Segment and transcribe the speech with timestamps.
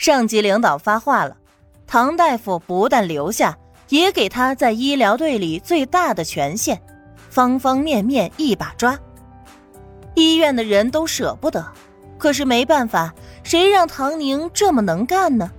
[0.00, 1.36] 上级领导发话了，
[1.86, 3.58] 唐大夫不但留下，
[3.90, 6.80] 也给他在医疗队里最大的权限，
[7.28, 8.98] 方方面面一把抓。
[10.14, 11.62] 医院的人都舍不得，
[12.16, 15.50] 可是没办法，谁让唐宁这么能干呢？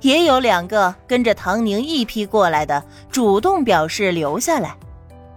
[0.00, 4.74] 也有两个跟着唐宁一批过来的，主动表示留下来，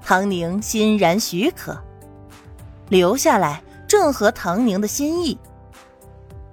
[0.02, 1.78] 唐宁欣然许可。
[2.88, 5.38] 留下来正合唐宁的心意。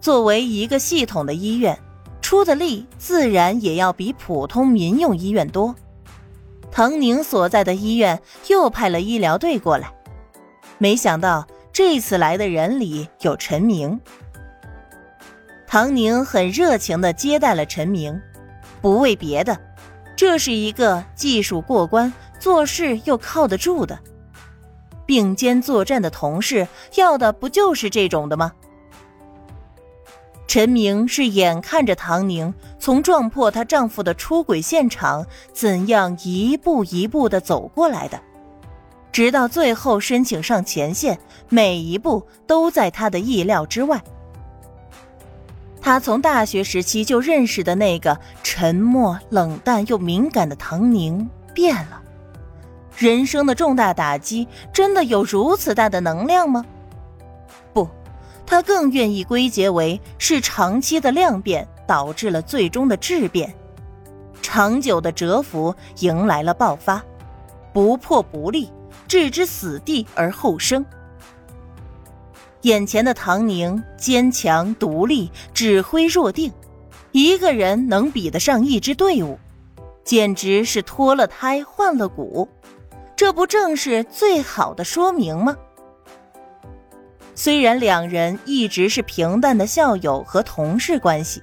[0.07, 1.77] 作为一个系统的医院，
[2.23, 5.74] 出的力自然也要比普通民用医院多。
[6.70, 9.92] 唐宁所在的医院又派了医疗队过来，
[10.79, 14.01] 没想到这次来的人里有陈明。
[15.66, 18.23] 唐宁很热情地接待了陈明，
[18.80, 19.59] 不为别的，
[20.15, 23.98] 这是一个技术过关、做事又靠得住的。
[25.04, 28.52] 并肩作战的同事要的不就是这种的吗？
[30.46, 38.21] 陈明是眼看着唐宁从撞破她丈夫的出轨现场怎样一步一步的走过来的，
[39.10, 44.02] 直到最后申请上前线，每一步都在他的意料之外。
[45.80, 52.02] 他从大学时期就认识的那个沉默、冷淡又敏感的唐宁变了。
[52.96, 56.65] 人生的重大打击真的有如此大的能量吗？
[58.47, 63.52] 他更愿意归结为是长期的量变导致了最终的质变，
[64.41, 67.03] 长久的蛰伏迎来了爆发，
[67.72, 68.71] 不破不立，
[69.09, 70.84] 置之死地而后生。
[72.62, 76.53] 眼前的唐宁坚强独立，指挥若定，
[77.12, 79.39] 一个人能比得上一支队伍，
[80.03, 82.49] 简直是脱了胎换了骨，
[83.15, 85.56] 这不正是最好的说明吗？
[87.38, 91.43] 虽然两人一直是平淡的校友和同事关系，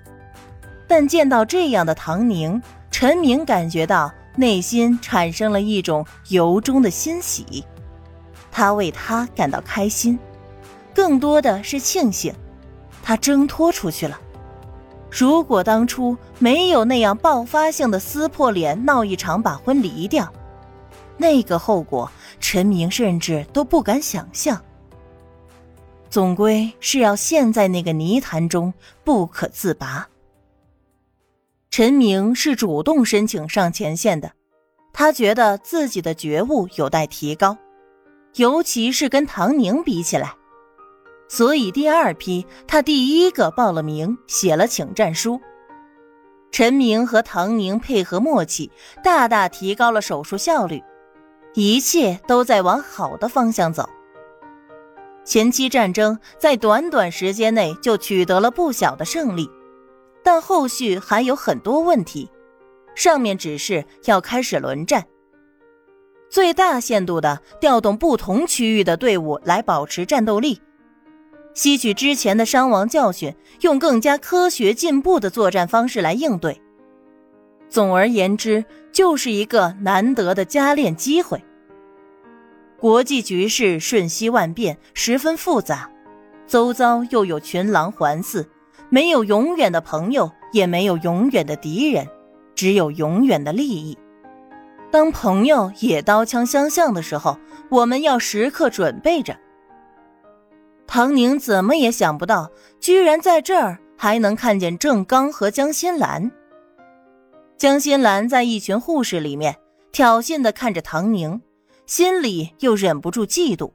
[0.87, 7.63] 但见到这样的唐宁，陈明感觉到内心产生了一种由衷的欣喜，
[8.51, 10.17] 他为他感到开心。
[10.95, 12.33] 更多的是庆幸，
[13.03, 14.19] 他挣脱出去了。
[15.11, 20.27] 如果当初没有那样爆发性的撕破脸，闹一场把婚离掉，
[21.17, 24.59] 那个后果，陈明甚至都不敢想象。
[26.13, 28.71] 总归是要陷在那个泥潭中
[29.03, 30.07] 不可自拔。
[31.71, 34.31] 陈明是主动申请上前线的，
[34.93, 37.57] 他觉得自己的觉悟有待提高，
[38.35, 40.35] 尤其是跟唐宁比起来。
[41.27, 45.41] 所以第二批，他第一个报了名，写了请战书。
[46.51, 48.71] 陈明和唐宁配合默契，
[49.03, 50.79] 大大提高了手术效率，
[51.55, 53.89] 一切都在往好的方向走。
[55.25, 59.49] 前期战争在短短时间内就取得了不小的胜利，
[60.23, 62.29] 但后续还有很多问题。
[62.95, 65.05] 上面指示要开始轮战，
[66.29, 70.61] 最大限度的调动不同区域的队伍来保持战斗力。
[71.55, 76.61] 吸取之前的伤亡教训，用更加科学进步的作战方式来应对。
[77.69, 81.43] 总而言之，就是一个难得的加练机会。
[82.83, 85.89] 国际局势瞬息万变，十分复杂，
[86.45, 88.45] 周遭又有群狼环伺，
[88.89, 92.05] 没有永远的朋友，也没有永远的敌人，
[92.53, 93.97] 只有永远的利益。
[94.91, 97.37] 当朋友也刀枪相向的时候，
[97.69, 99.33] 我们要时刻准备着。
[100.85, 102.51] 唐宁怎么也想不到，
[102.81, 106.29] 居然在这儿还能看见郑刚和江心兰。
[107.57, 109.55] 江心兰在一群护士里面
[109.93, 111.41] 挑衅的看着唐宁，
[111.85, 113.71] 心里又忍不住嫉妒。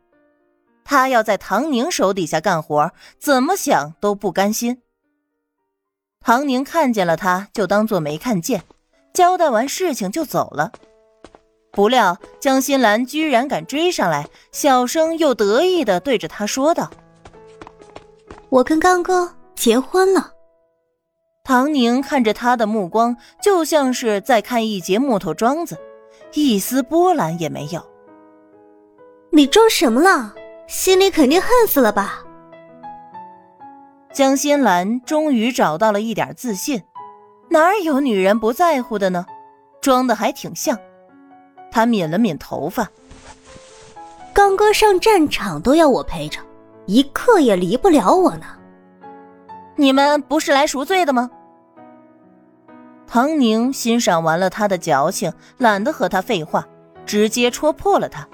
[0.85, 4.81] 他要在唐宁手底下干活，怎么想都不甘心。
[6.21, 8.65] 唐宁看见了他，就当做没看见，
[9.13, 10.73] 交代完事情就走了。
[11.71, 16.91] 不料江心兰居然敢追上来，小声又得意的对着他说道
[18.49, 20.33] ：“我跟刚哥结婚了。”
[21.45, 25.79] 唐宁看着他的目光就像是在看一截木头桩子，
[26.33, 27.87] 一丝波澜也没有。
[29.31, 30.35] 你装什么了？
[30.67, 32.25] 心里肯定恨死了吧？
[34.13, 36.83] 江心兰终于找到了一点自信，
[37.51, 39.27] 哪有女人不在乎的呢？
[39.81, 40.77] 装的还挺像。
[41.71, 42.89] 她抿了抿头发，
[44.33, 46.41] 刚哥上战场都要我陪着，
[46.87, 48.47] 一刻也离不了我呢。
[49.77, 51.31] 你们不是来赎罪的吗？
[53.07, 56.67] 唐宁欣赏完了他的矫情，懒得和他废话，
[57.07, 58.27] 直接戳破了他。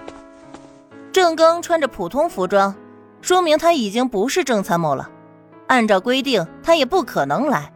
[1.14, 2.74] 郑刚穿着普通服装，
[3.20, 5.08] 说明他已经不是郑参谋了。
[5.68, 7.72] 按照规定，他也不可能来，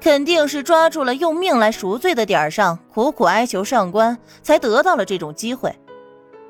[0.00, 5.78] 肯定是抓住了用命来赎罪的点儿上，苦苦哀求上官，才得到了这种机会，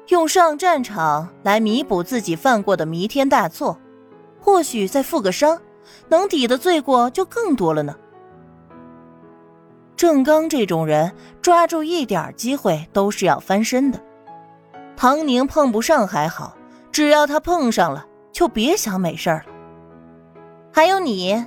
[0.07, 3.77] 用上战场来弥补自己犯过的弥天大错，
[4.39, 5.61] 或许再负个伤，
[6.07, 7.93] 能抵的罪过就更多了呢。
[9.97, 11.11] 郑刚这种人，
[11.43, 14.01] 抓住一点机会都是要翻身的。
[14.97, 16.57] 唐宁碰不上还好，
[16.93, 19.53] 只要他碰上了，就别想美事儿了。
[20.73, 21.45] 还有你，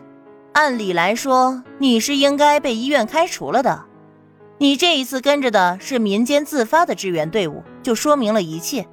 [0.53, 3.85] 按理来说你是应该被医院开除了的。
[4.57, 8.88] 你这一次跟着的是民间自发的支援队伍，就说明了一切。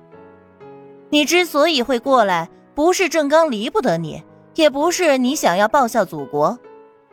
[1.11, 4.23] 你之所以会过来，不是郑刚离不得你，
[4.55, 6.59] 也不是你想要报效祖国。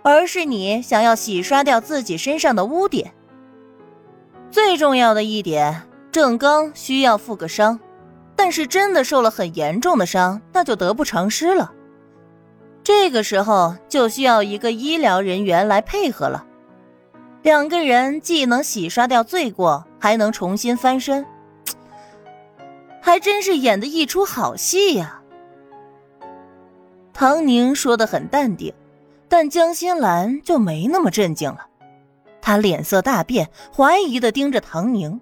[0.03, 3.13] 而是你想要洗刷掉自己身上的污点。
[4.49, 7.79] 最重要的一点，郑刚需要负个伤，
[8.35, 11.71] 但是真的受了很严重的伤，那就得不偿失了。
[12.83, 16.45] 这个时候就需要一个医疗人员来配合了。
[17.43, 21.25] 两个人既能洗刷掉罪过，还能重新翻身，
[23.01, 25.21] 还真是演的一出好戏呀。
[27.13, 28.73] 唐宁说的很淡定。
[29.29, 31.65] 但江心兰就没那么镇静了，
[32.41, 35.21] 她脸色大变，怀疑的盯着唐宁。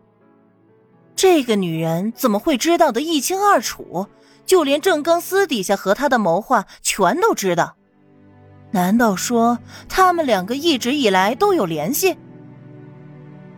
[1.22, 4.08] 这个女人怎么会知道的一清二楚？
[4.46, 7.76] 就连郑刚私底下和他的谋划全都知道？
[8.72, 12.18] 难道说他们两个一直以来都有联系？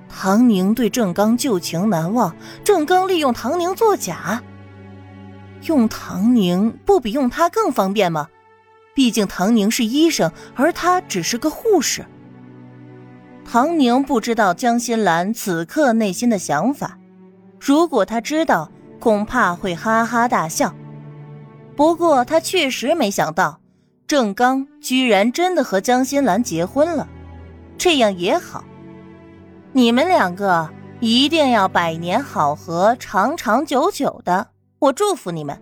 [0.10, 4.42] 唐宁对郑刚旧情难忘，郑刚利用唐宁作假，
[5.68, 8.28] 用唐宁不比用他更方便吗？
[8.96, 12.08] 毕竟唐宁是医生，而他只是个护士。
[13.46, 16.98] 唐宁不知道江心兰此刻内心的想法，
[17.64, 20.74] 如果他知道，恐怕会哈哈大笑。
[21.76, 23.60] 不过他确实没想到，
[24.08, 27.08] 郑刚居然真的和江心兰结婚了，
[27.78, 28.64] 这样也好。
[29.74, 30.68] 你们两个
[31.00, 34.48] 一定要百年好合，长长久久的，
[34.80, 35.62] 我祝福你们。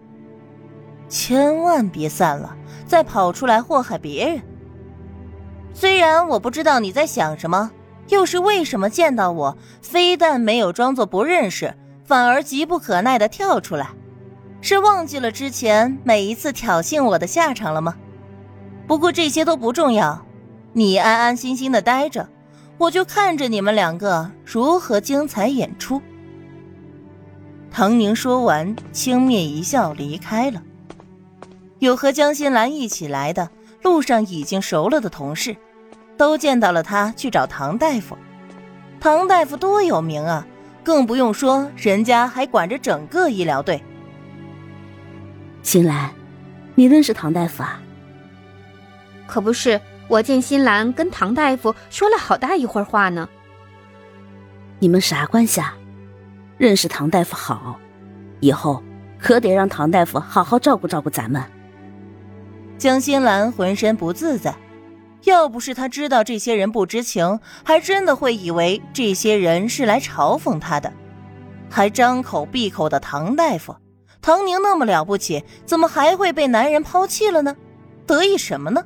[1.09, 2.55] 千万别散了。
[2.87, 4.41] 再跑出来祸害别人。
[5.75, 7.69] 虽然我不知道你在想什么，
[8.07, 11.71] 又是为什么见到我非但没有装作不认识，
[12.09, 13.91] 反而急不可耐的跳出来，
[14.61, 17.95] 是忘记了之前每一次挑衅我的下场了吗？
[18.87, 20.25] 不过这些都不重要，
[20.73, 22.27] 你安安心心的待着，
[22.79, 26.01] 我就看着你们两个如何精彩演出。
[27.69, 30.63] 唐宁说完，轻蔑一笑，离开了。
[31.77, 33.51] 有和江心兰一起来的，
[33.83, 35.55] 路上已经熟了的同事，
[36.17, 38.17] 都见到了他去找唐大夫。
[38.99, 40.47] 唐大夫多有名啊，
[40.89, 43.79] 更不用说人家还管着整个医疗队。
[45.61, 46.09] 新兰，
[46.73, 47.79] 你认识唐大夫啊？
[49.27, 53.29] 可不是，我见新兰跟唐大夫说了好大一会儿话呢。
[54.79, 55.75] 你们啥关系啊？
[56.57, 57.79] 认识唐大夫好，
[58.39, 58.81] 以后
[59.19, 61.39] 可得让唐大夫好好照顾照顾咱们。
[62.79, 64.55] 江心兰浑身不自在，
[65.23, 70.91] 要不是他知道这些人不知情，还真的会以为这些人是来嘲讽他的。
[71.69, 73.75] 还张口闭口的唐大夫，
[74.21, 77.55] 唐宁那么了不起，怎么还会被男人抛弃了呢？
[78.07, 78.83] 得意什么呢？